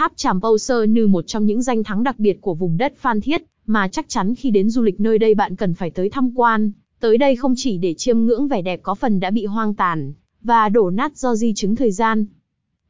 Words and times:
Tháp 0.00 0.12
Tràm 0.16 0.40
Âu 0.40 0.58
Sơ 0.58 0.86
Nư 0.86 1.06
một 1.06 1.26
trong 1.26 1.46
những 1.46 1.62
danh 1.62 1.84
thắng 1.84 2.02
đặc 2.02 2.18
biệt 2.18 2.40
của 2.40 2.54
vùng 2.54 2.76
đất 2.76 2.94
Phan 2.96 3.20
Thiết, 3.20 3.42
mà 3.66 3.88
chắc 3.88 4.08
chắn 4.08 4.34
khi 4.34 4.50
đến 4.50 4.70
du 4.70 4.82
lịch 4.82 5.00
nơi 5.00 5.18
đây 5.18 5.34
bạn 5.34 5.56
cần 5.56 5.74
phải 5.74 5.90
tới 5.90 6.10
tham 6.10 6.30
quan. 6.34 6.70
Tới 7.00 7.18
đây 7.18 7.36
không 7.36 7.54
chỉ 7.56 7.78
để 7.78 7.94
chiêm 7.94 8.18
ngưỡng 8.18 8.48
vẻ 8.48 8.62
đẹp 8.62 8.80
có 8.82 8.94
phần 8.94 9.20
đã 9.20 9.30
bị 9.30 9.44
hoang 9.44 9.74
tàn, 9.74 10.12
và 10.42 10.68
đổ 10.68 10.90
nát 10.90 11.16
do 11.16 11.34
di 11.34 11.52
chứng 11.54 11.76
thời 11.76 11.90
gian. 11.90 12.26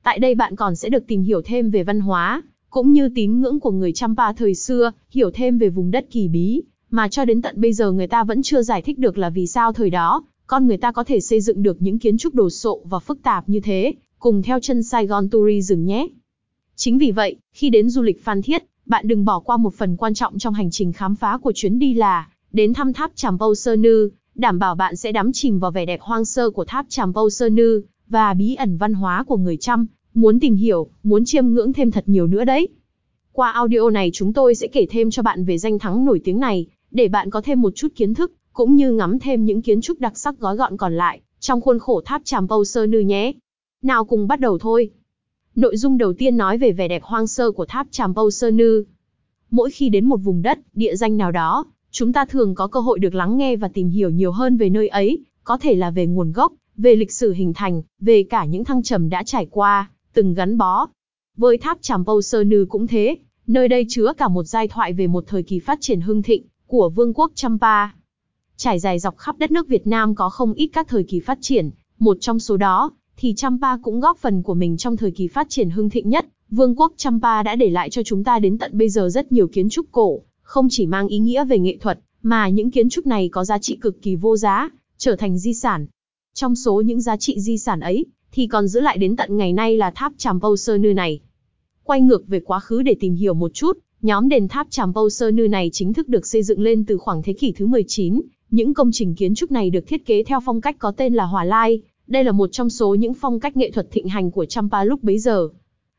Tại 0.03 0.19
đây 0.19 0.35
bạn 0.35 0.57
còn 0.57 0.77
sẽ 0.77 0.89
được 0.89 1.07
tìm 1.07 1.23
hiểu 1.23 1.43
thêm 1.45 1.71
về 1.71 1.83
văn 1.83 2.01
hóa, 2.01 2.43
cũng 2.71 2.93
như 2.93 3.09
tín 3.15 3.41
ngưỡng 3.41 3.61
của 3.61 3.71
người 3.71 3.93
Champa 3.93 4.33
thời 4.33 4.55
xưa, 4.55 4.93
hiểu 5.11 5.31
thêm 5.35 5.59
về 5.59 5.69
vùng 5.69 5.91
đất 5.91 6.07
kỳ 6.11 6.29
bí, 6.29 6.63
mà 6.91 7.09
cho 7.09 7.25
đến 7.25 7.43
tận 7.43 7.61
bây 7.61 7.73
giờ 7.73 7.93
người 7.93 8.07
ta 8.07 8.25
vẫn 8.25 8.43
chưa 8.43 8.63
giải 8.63 8.83
thích 8.83 8.99
được 8.99 9.19
là 9.19 9.31
vì 9.31 9.47
sao 9.47 9.73
thời 9.73 9.91
đó, 9.91 10.25
con 10.47 10.67
người 10.67 10.77
ta 10.77 10.93
có 10.93 11.05
thể 11.05 11.21
xây 11.21 11.41
dựng 11.41 11.63
được 11.63 11.83
những 11.83 11.99
kiến 11.99 12.19
trúc 12.19 12.35
đồ 12.35 12.51
sộ 12.51 12.81
và 12.85 12.99
phức 12.99 13.23
tạp 13.23 13.49
như 13.49 13.61
thế, 13.61 13.95
cùng 14.19 14.43
theo 14.43 14.61
chân 14.61 14.83
Saigon 14.83 15.31
Tourism 15.31 15.85
nhé. 15.85 16.09
Chính 16.83 16.99
vì 16.99 17.11
vậy, 17.11 17.37
khi 17.53 17.71
đến 17.71 17.91
du 17.91 18.03
lịch 18.03 18.25
Phan 18.25 18.43
Thiết, 18.43 18.65
bạn 18.87 19.09
đừng 19.09 19.25
bỏ 19.25 19.41
qua 19.41 19.57
một 19.57 19.75
phần 19.75 19.97
quan 19.97 20.15
trọng 20.15 20.39
trong 20.39 20.55
hành 20.55 20.71
trình 20.71 20.93
khám 20.93 21.15
phá 21.15 21.39
của 21.43 21.53
chuyến 21.55 21.79
đi 21.79 21.95
là 21.95 22.29
đến 22.53 22.75
thăm 22.75 22.93
tháp 22.93 23.11
Tràm 23.15 23.37
Vâu 23.37 23.55
Sơ 23.55 23.77
Nư, 23.77 24.11
đảm 24.35 24.59
bảo 24.59 24.75
bạn 24.75 24.97
sẽ 24.97 25.13
đắm 25.13 25.33
chìm 25.33 25.59
vào 25.59 25.71
vẻ 25.71 25.87
đẹp 25.87 26.01
hoang 26.01 26.25
sơ 26.25 26.51
của 26.51 26.65
tháp 26.65 26.87
Tràm 26.89 27.13
Vâu 27.13 27.31
Sơ 27.31 27.49
Nư 27.49 27.83
và 28.09 28.35
bí 28.35 28.55
ẩn 28.55 28.77
văn 28.77 28.95
hóa 28.95 29.25
của 29.25 29.37
người 29.37 29.57
Chăm, 29.57 29.87
muốn 30.15 30.41
tìm 30.41 30.55
hiểu, 30.55 30.89
muốn 31.03 31.25
chiêm 31.25 31.49
ngưỡng 31.49 31.73
thêm 31.73 31.91
thật 31.91 32.05
nhiều 32.07 32.27
nữa 32.27 32.45
đấy. 32.45 32.69
Qua 33.33 33.51
audio 33.51 33.91
này 33.91 34.11
chúng 34.13 34.33
tôi 34.33 34.55
sẽ 34.55 34.67
kể 34.67 34.87
thêm 34.91 35.11
cho 35.11 35.23
bạn 35.23 35.45
về 35.45 35.59
danh 35.59 35.79
thắng 35.79 36.05
nổi 36.05 36.21
tiếng 36.25 36.41
này, 36.41 36.67
để 36.91 37.09
bạn 37.09 37.31
có 37.31 37.41
thêm 37.41 37.61
một 37.61 37.73
chút 37.75 37.89
kiến 37.97 38.15
thức, 38.15 38.33
cũng 38.53 38.77
như 38.77 38.93
ngắm 38.93 39.19
thêm 39.19 39.45
những 39.45 39.63
kiến 39.63 39.81
trúc 39.81 40.01
đặc 40.01 40.19
sắc 40.19 40.39
gói 40.39 40.57
gọn 40.57 40.77
còn 40.77 40.97
lại, 40.97 41.21
trong 41.41 41.61
khuôn 41.61 41.79
khổ 41.79 42.01
tháp 42.05 42.23
Tràm 42.25 42.47
Vâu 42.47 42.65
Sơ 42.65 42.87
Nư 42.87 43.01
nhé. 43.01 43.33
Nào 43.83 44.05
cùng 44.05 44.29
bắt 44.29 44.41
đầu 44.41 44.59
thôi. 44.59 44.91
Nội 45.61 45.77
dung 45.77 45.99
đầu 45.99 46.13
tiên 46.13 46.37
nói 46.37 46.59
về 46.59 46.73
vẻ 46.73 46.89
đẹp 46.89 47.03
hoang 47.03 47.27
sơ 47.27 47.51
của 47.51 47.67
tháp 47.67 47.87
Tràm 47.91 48.15
Pâu 48.15 48.31
Sơ 48.31 48.51
Nư. 48.51 48.85
Mỗi 49.51 49.71
khi 49.71 49.89
đến 49.89 50.05
một 50.05 50.17
vùng 50.17 50.43
đất, 50.43 50.59
địa 50.75 50.97
danh 50.97 51.17
nào 51.17 51.33
đó, 51.33 51.65
chúng 51.91 52.13
ta 52.13 52.25
thường 52.25 52.55
có 52.55 52.67
cơ 52.67 52.81
hội 52.81 52.99
được 52.99 53.15
lắng 53.15 53.37
nghe 53.37 53.57
và 53.57 53.69
tìm 53.69 53.89
hiểu 53.89 54.11
nhiều 54.11 54.33
hơn 54.33 54.57
về 54.57 54.71
nơi 54.71 54.89
ấy, 54.89 55.25
có 55.45 55.59
thể 55.59 55.75
là 55.75 55.91
về 55.91 56.07
nguồn 56.07 56.33
gốc, 56.33 56.53
về 56.77 56.97
lịch 56.97 57.13
sử 57.13 57.33
hình 57.33 57.53
thành, 57.55 57.83
về 58.01 58.23
cả 58.23 58.45
những 58.45 58.65
thăng 58.65 58.83
trầm 58.83 59.09
đã 59.09 59.23
trải 59.23 59.47
qua, 59.51 59.91
từng 60.13 60.35
gắn 60.35 60.59
bó. 60.59 60.87
Với 61.37 61.59
tháp 61.59 61.79
Tràm 61.83 62.05
Pâu 62.05 62.23
Sơ 62.23 62.45
Nư 62.45 62.67
cũng 62.69 62.87
thế, 62.87 63.17
nơi 63.47 63.69
đây 63.69 63.87
chứa 63.89 64.13
cả 64.19 64.29
một 64.29 64.45
giai 64.45 64.69
thoại 64.69 64.93
về 64.93 65.07
một 65.07 65.25
thời 65.27 65.43
kỳ 65.43 65.59
phát 65.59 65.79
triển 65.81 66.01
hưng 66.01 66.23
thịnh 66.23 66.45
của 66.67 66.89
vương 66.89 67.15
quốc 67.15 67.33
Champa. 67.35 67.87
Trải 68.57 68.79
dài 68.79 68.99
dọc 68.99 69.17
khắp 69.17 69.39
đất 69.39 69.51
nước 69.51 69.69
Việt 69.69 69.87
Nam 69.87 70.15
có 70.15 70.31
không 70.31 70.53
ít 70.53 70.67
các 70.67 70.89
thời 70.89 71.05
kỳ 71.05 71.21
phát 71.21 71.39
triển, 71.41 71.71
một 71.99 72.17
trong 72.21 72.39
số 72.39 72.57
đó 72.57 72.91
thì 73.23 73.35
Champa 73.35 73.77
cũng 73.77 74.01
góp 74.01 74.19
phần 74.19 74.43
của 74.43 74.55
mình 74.55 74.77
trong 74.77 74.97
thời 74.97 75.11
kỳ 75.11 75.29
phát 75.29 75.47
triển 75.51 75.71
hưng 75.71 75.91
thịnh 75.91 76.09
nhất. 76.09 76.27
Vương 76.51 76.77
quốc 76.77 76.93
Champa 76.97 77.43
đã 77.43 77.57
để 77.57 77.71
lại 77.71 77.91
cho 77.91 78.03
chúng 78.03 78.25
ta 78.25 78.39
đến 78.39 78.59
tận 78.59 78.79
bây 78.79 78.89
giờ 78.89 79.09
rất 79.09 79.33
nhiều 79.33 79.47
kiến 79.49 79.69
trúc 79.69 79.87
cổ, 79.93 80.21
không 80.43 80.69
chỉ 80.71 80.87
mang 80.87 81.09
ý 81.09 81.19
nghĩa 81.19 81.45
về 81.45 81.59
nghệ 81.59 81.77
thuật, 81.81 81.99
mà 82.23 82.49
những 82.49 82.71
kiến 82.71 82.89
trúc 82.89 83.07
này 83.07 83.29
có 83.29 83.45
giá 83.45 83.59
trị 83.59 83.77
cực 83.81 84.03
kỳ 84.03 84.17
vô 84.17 84.37
giá, 84.37 84.69
trở 84.99 85.17
thành 85.17 85.39
di 85.39 85.55
sản. 85.55 85.87
Trong 86.35 86.57
số 86.57 86.81
những 86.81 87.01
giá 87.01 87.17
trị 87.17 87.41
di 87.41 87.59
sản 87.59 87.81
ấy, 87.81 88.07
thì 88.33 88.47
còn 88.47 88.69
giữ 88.69 88.81
lại 88.81 88.99
đến 88.99 89.17
tận 89.17 89.37
ngày 89.37 89.53
nay 89.53 89.77
là 89.77 89.91
tháp 89.91 90.13
Tràm 90.17 90.41
Pâu 90.41 90.57
Sơ 90.57 90.79
Nư 90.79 90.93
này. 90.93 91.21
Quay 91.85 92.01
ngược 92.01 92.29
về 92.29 92.41
quá 92.41 92.61
khứ 92.61 92.83
để 92.83 92.97
tìm 93.01 93.15
hiểu 93.15 93.35
một 93.35 93.55
chút, 93.55 93.79
nhóm 94.03 94.29
đền 94.29 94.49
tháp 94.49 94.67
Tràm 94.71 94.95
Pâu 94.95 95.11
Sơ 95.11 95.31
Nư 95.31 95.49
này 95.49 95.71
chính 95.73 95.93
thức 95.93 96.09
được 96.09 96.27
xây 96.27 96.43
dựng 96.43 96.61
lên 96.61 96.85
từ 96.85 96.99
khoảng 96.99 97.23
thế 97.23 97.33
kỷ 97.33 97.53
thứ 97.53 97.67
19. 97.67 98.21
Những 98.51 98.75
công 98.75 98.91
trình 98.93 99.15
kiến 99.15 99.35
trúc 99.35 99.51
này 99.51 99.71
được 99.71 99.87
thiết 99.87 100.07
kế 100.07 100.23
theo 100.23 100.41
phong 100.47 100.61
cách 100.61 100.77
có 100.79 100.93
tên 100.97 101.15
là 101.15 101.25
Hòa 101.25 101.45
Lai, 101.45 101.83
đây 102.11 102.25
là 102.25 102.33
một 102.33 102.53
trong 102.53 102.71
số 102.71 102.95
những 102.95 103.15
phong 103.15 103.41
cách 103.41 103.57
nghệ 103.57 103.71
thuật 103.71 103.91
thịnh 103.91 104.09
hành 104.09 104.31
của 104.31 104.45
Champa 104.45 104.85
lúc 104.85 105.03
bấy 105.03 105.19
giờ. 105.19 105.49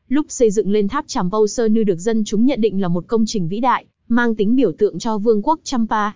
Lúc 0.08 0.26
xây 0.28 0.50
dựng 0.50 0.70
lên 0.70 0.88
tháp 0.88 1.04
Tràm 1.08 1.30
Pâu 1.30 1.46
Sơ 1.46 1.68
Nư 1.68 1.84
được 1.84 1.98
dân 1.98 2.24
chúng 2.24 2.46
nhận 2.46 2.60
định 2.60 2.80
là 2.80 2.88
một 2.88 3.04
công 3.06 3.24
trình 3.26 3.48
vĩ 3.48 3.60
đại, 3.60 3.84
mang 4.08 4.34
tính 4.34 4.56
biểu 4.56 4.72
tượng 4.72 4.98
cho 4.98 5.18
vương 5.18 5.42
quốc 5.42 5.60
Champa. 5.64 6.10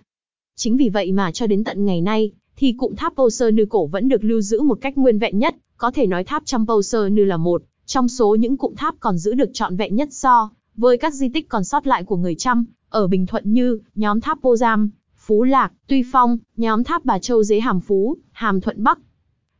Chính 0.56 0.76
vì 0.76 0.88
vậy 0.88 1.12
mà 1.12 1.32
cho 1.32 1.46
đến 1.46 1.64
tận 1.64 1.84
ngày 1.84 2.00
nay, 2.00 2.32
thì 2.56 2.74
cụm 2.78 2.94
tháp 2.94 3.16
Pâu 3.16 3.30
Sơ 3.30 3.50
Nư 3.50 3.66
cổ 3.66 3.86
vẫn 3.86 4.08
được 4.08 4.24
lưu 4.24 4.40
giữ 4.40 4.62
một 4.62 4.78
cách 4.80 4.98
nguyên 4.98 5.18
vẹn 5.18 5.38
nhất, 5.38 5.56
có 5.76 5.90
thể 5.90 6.06
nói 6.06 6.24
tháp 6.24 6.42
Champa 6.46 6.68
Pâu 6.68 6.82
Sơ 6.82 7.08
Nư 7.08 7.24
là 7.24 7.36
một 7.36 7.62
trong 7.86 8.08
số 8.08 8.34
những 8.34 8.56
cụm 8.56 8.74
tháp 8.74 8.94
còn 9.00 9.18
giữ 9.18 9.34
được 9.34 9.50
trọn 9.52 9.76
vẹn 9.76 9.96
nhất 9.96 10.08
so 10.12 10.50
với 10.76 10.98
các 10.98 11.14
di 11.14 11.28
tích 11.28 11.48
còn 11.48 11.64
sót 11.64 11.86
lại 11.86 12.04
của 12.04 12.16
người 12.16 12.34
Trăm 12.34 12.64
ở 12.88 13.06
Bình 13.06 13.26
Thuận 13.26 13.52
như 13.52 13.78
nhóm 13.94 14.20
tháp 14.20 14.42
Vô 14.42 14.56
Giam, 14.56 14.90
Phú 15.16 15.42
Lạc, 15.42 15.72
Tuy 15.86 16.02
Phong, 16.12 16.38
nhóm 16.56 16.84
tháp 16.84 17.04
Bà 17.04 17.18
Châu 17.18 17.42
Dế 17.42 17.60
Hàm 17.60 17.80
Phú, 17.80 18.16
Hàm 18.32 18.60
Thuận 18.60 18.82
Bắc, 18.82 18.98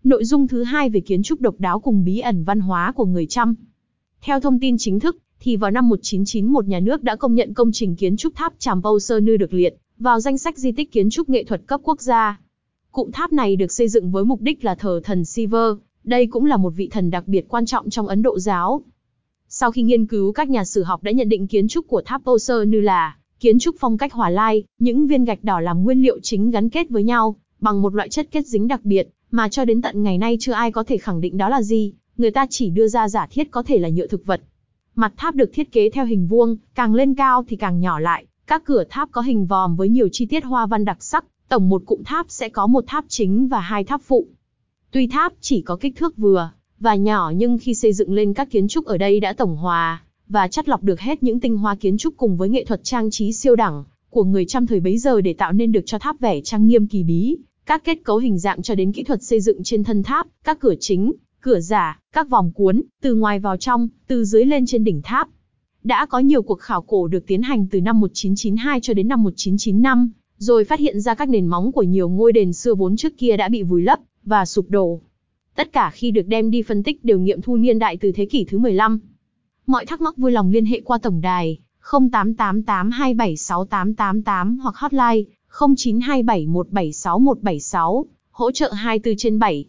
Nội 0.07 0.25
dung 0.25 0.49
thứ 0.49 0.63
hai 0.63 0.91
về 0.91 1.01
kiến 1.01 1.23
trúc 1.23 1.41
độc 1.41 1.55
đáo 1.59 1.81
cùng 1.81 2.05
bí 2.05 2.19
ẩn 2.19 2.45
văn 2.45 2.61
hóa 2.61 2.93
của 2.97 3.05
người 3.05 3.27
Chăm. 3.27 3.55
Theo 4.21 4.41
thông 4.41 4.61
tin 4.61 4.79
chính 4.79 5.01
thức, 5.01 5.17
thì 5.41 5.57
vào 5.57 5.71
năm 5.71 5.89
1991 5.89 6.67
nhà 6.67 6.81
nước 6.81 7.03
đã 7.03 7.17
công 7.17 7.35
nhận 7.35 7.55
công 7.55 7.73
trình 7.73 7.97
kiến 7.97 8.17
trúc 8.17 8.35
tháp 8.35 8.53
Tràm 8.59 8.83
Pâu 8.83 8.99
Sơ 8.99 9.21
Nư 9.21 9.37
được 9.37 9.55
liệt 9.55 9.77
vào 9.99 10.21
danh 10.21 10.39
sách 10.39 10.59
di 10.59 10.73
tích 10.73 10.93
kiến 10.93 11.11
trúc 11.11 11.29
nghệ 11.29 11.45
thuật 11.45 11.63
cấp 11.67 11.81
quốc 11.85 12.01
gia. 12.01 12.41
Cụm 12.93 13.11
tháp 13.11 13.33
này 13.33 13.57
được 13.57 13.73
xây 13.73 13.89
dựng 13.89 14.11
với 14.11 14.25
mục 14.25 14.41
đích 14.41 14.65
là 14.65 14.75
thờ 14.75 15.01
thần 15.05 15.25
Siva, 15.25 15.67
đây 16.05 16.27
cũng 16.27 16.45
là 16.45 16.57
một 16.57 16.71
vị 16.71 16.89
thần 16.93 17.11
đặc 17.11 17.29
biệt 17.29 17.49
quan 17.49 17.67
trọng 17.67 17.91
trong 17.91 18.09
Ấn 18.09 18.23
Độ 18.23 18.39
giáo. 18.39 18.83
Sau 19.49 19.71
khi 19.71 19.83
nghiên 19.83 20.07
cứu 20.07 20.33
các 20.33 20.49
nhà 20.49 20.65
sử 20.65 20.83
học 20.83 21.03
đã 21.03 21.11
nhận 21.13 21.29
định 21.29 21.47
kiến 21.47 21.69
trúc 21.69 21.89
của 21.89 22.03
tháp 22.05 22.25
Pâu 22.25 22.39
Sơ 22.39 22.65
Nư 22.65 22.81
là 22.81 23.17
kiến 23.41 23.59
trúc 23.59 23.77
phong 23.79 23.99
cách 23.99 24.13
hỏa 24.13 24.31
lai, 24.31 24.65
những 24.79 25.07
viên 25.07 25.25
gạch 25.25 25.45
đỏ 25.45 25.61
làm 25.61 25.85
nguyên 25.85 26.03
liệu 26.03 26.21
chính 26.23 26.51
gắn 26.51 26.69
kết 26.69 26.91
với 26.91 27.03
nhau 27.03 27.37
bằng 27.61 27.83
một 27.83 27.95
loại 27.95 28.09
chất 28.09 28.29
kết 28.31 28.47
dính 28.47 28.69
đặc 28.69 28.85
biệt, 28.85 29.09
mà 29.31 29.49
cho 29.49 29.65
đến 29.65 29.83
tận 29.83 30.03
ngày 30.03 30.19
nay 30.19 30.37
chưa 30.41 30.53
ai 30.53 30.73
có 30.73 30.85
thể 30.85 30.99
khẳng 30.99 31.21
định 31.21 31.37
đó 31.37 31.49
là 31.49 31.63
gì, 31.63 31.93
người 32.17 32.31
ta 32.31 32.47
chỉ 32.51 32.71
đưa 32.71 32.89
ra 32.89 33.09
giả 33.09 33.27
thiết 33.31 33.51
có 33.51 33.63
thể 33.63 33.79
là 33.79 33.89
nhựa 33.89 34.07
thực 34.07 34.27
vật. 34.27 34.41
Mặt 34.95 35.13
tháp 35.17 35.35
được 35.35 35.51
thiết 35.53 35.73
kế 35.73 35.91
theo 35.91 36.05
hình 36.05 36.27
vuông, 36.27 36.57
càng 36.75 36.95
lên 36.95 37.15
cao 37.15 37.45
thì 37.49 37.57
càng 37.57 37.81
nhỏ 37.81 37.99
lại, 37.99 38.27
các 38.47 38.63
cửa 38.65 38.85
tháp 38.91 39.09
có 39.13 39.21
hình 39.21 39.47
vòm 39.47 39.77
với 39.77 39.89
nhiều 39.89 40.09
chi 40.13 40.27
tiết 40.27 40.45
hoa 40.45 40.67
văn 40.67 40.85
đặc 40.85 41.03
sắc, 41.05 41.25
tổng 41.49 41.69
một 41.69 41.83
cụm 41.87 42.03
tháp 42.03 42.27
sẽ 42.29 42.49
có 42.49 42.67
một 42.67 42.85
tháp 42.87 43.05
chính 43.09 43.49
và 43.49 43.61
hai 43.61 43.85
tháp 43.85 44.01
phụ. 44.03 44.27
Tuy 44.91 45.07
tháp 45.07 45.33
chỉ 45.41 45.63
có 45.63 45.77
kích 45.77 45.97
thước 45.97 46.17
vừa 46.17 46.51
và 46.81 46.95
nhỏ 46.95 47.33
nhưng 47.37 47.59
khi 47.59 47.75
xây 47.75 47.93
dựng 47.93 48.13
lên 48.13 48.35
các 48.35 48.51
kiến 48.51 48.69
trúc 48.69 48.87
ở 48.87 48.99
đây 48.99 49.21
đã 49.21 49.33
tổng 49.33 49.57
hòa 49.57 50.03
và 50.29 50.49
chắt 50.49 50.69
lọc 50.69 50.83
được 50.83 51.01
hết 51.01 51.23
những 51.23 51.41
tinh 51.41 51.59
hoa 51.59 51.75
kiến 51.75 51.99
trúc 51.99 52.17
cùng 52.17 52.37
với 52.37 52.49
nghệ 52.49 52.65
thuật 52.65 52.85
trang 52.85 53.11
trí 53.11 53.33
siêu 53.33 53.57
đẳng 53.57 53.85
của 54.11 54.25
người 54.25 54.45
trăm 54.45 54.67
thời 54.67 54.81
bấy 54.81 54.99
giờ 54.99 55.21
để 55.21 55.33
tạo 55.33 55.53
nên 55.53 55.73
được 55.73 55.81
cho 55.87 55.99
tháp 55.99 56.21
vẻ 56.21 56.41
trang 56.41 56.67
nghiêm 56.67 56.87
kỳ 56.87 57.03
bí, 57.03 57.37
các 57.67 57.85
kết 57.85 57.99
cấu 58.05 58.19
hình 58.19 58.39
dạng 58.39 58.63
cho 58.63 58.75
đến 58.75 58.93
kỹ 58.93 59.03
thuật 59.03 59.23
xây 59.23 59.41
dựng 59.41 59.63
trên 59.63 59.85
thân 59.85 60.03
tháp, 60.03 60.27
các 60.45 60.59
cửa 60.61 60.75
chính, 60.81 61.13
cửa 61.41 61.61
giả, 61.61 62.01
các 62.13 62.29
vòng 62.29 62.53
cuốn, 62.55 62.83
từ 63.03 63.15
ngoài 63.15 63.39
vào 63.39 63.57
trong, 63.57 63.89
từ 64.07 64.25
dưới 64.25 64.45
lên 64.45 64.67
trên 64.67 64.85
đỉnh 64.85 65.03
tháp. 65.03 65.29
Đã 65.85 66.07
có 66.07 66.19
nhiều 66.19 66.43
cuộc 66.43 66.61
khảo 66.61 66.83
cổ 66.83 67.09
được 67.09 67.27
tiến 67.27 67.43
hành 67.43 67.67
từ 67.71 67.81
năm 67.81 68.01
1992 68.01 68.81
cho 68.81 68.95
đến 68.95 69.09
năm 69.09 69.23
1995, 69.23 70.11
rồi 70.39 70.65
phát 70.65 70.81
hiện 70.81 71.01
ra 71.01 71.15
các 71.15 71.29
nền 71.29 71.47
móng 71.47 71.73
của 71.73 71.83
nhiều 71.83 72.09
ngôi 72.09 72.33
đền 72.33 72.53
xưa 72.53 72.75
vốn 72.75 72.97
trước 72.97 73.19
kia 73.19 73.37
đã 73.37 73.49
bị 73.49 73.63
vùi 73.63 73.83
lấp 73.83 73.99
và 74.25 74.45
sụp 74.45 74.71
đổ. 74.71 75.01
Tất 75.57 75.73
cả 75.73 75.91
khi 75.95 76.11
được 76.11 76.27
đem 76.27 76.51
đi 76.51 76.63
phân 76.63 76.83
tích 76.83 77.05
đều 77.05 77.19
nghiệm 77.19 77.43
thu 77.43 77.57
niên 77.57 77.79
đại 77.79 77.97
từ 77.97 78.13
thế 78.13 78.27
kỷ 78.27 78.45
thứ 78.45 78.59
15. 78.59 79.01
Mọi 79.67 79.87
thắc 79.87 80.01
mắc 80.01 80.17
vui 80.17 80.33
lòng 80.33 80.51
liên 80.51 80.65
hệ 80.65 80.81
qua 80.85 80.99
tổng 80.99 81.21
đài 81.21 81.59
0888276888 81.83 84.61
hoặc 84.61 84.77
hotline 84.77 85.36
0927176176, 85.59 88.05
hỗ 88.31 88.51
trợ 88.51 88.73
24 88.73 89.17
trên 89.17 89.39
7. 89.39 89.65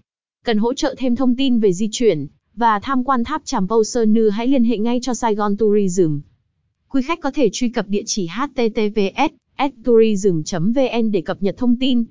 Cần 0.45 0.57
hỗ 0.57 0.73
trợ 0.73 0.95
thêm 0.97 1.15
thông 1.15 1.35
tin 1.35 1.59
về 1.59 1.73
di 1.73 1.89
chuyển 1.91 2.27
và 2.55 2.79
tham 2.79 3.03
quan 3.03 3.23
tháp 3.23 3.41
Tràm 3.45 3.67
Pâu 3.67 3.83
Sơn 3.83 4.13
Nư 4.13 4.29
hãy 4.29 4.47
liên 4.47 4.63
hệ 4.63 4.77
ngay 4.77 4.99
cho 5.01 5.13
Saigon 5.13 5.57
Tourism. 5.57 6.19
Quý 6.89 7.01
khách 7.01 7.19
có 7.21 7.31
thể 7.31 7.49
truy 7.53 7.69
cập 7.69 7.87
địa 7.87 8.03
chỉ 8.05 8.27
https 8.27 9.33
tourism 9.83 10.41
vn 10.51 11.11
để 11.11 11.21
cập 11.21 11.43
nhật 11.43 11.57
thông 11.57 11.75
tin. 11.79 12.03